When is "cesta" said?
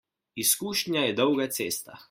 1.59-1.99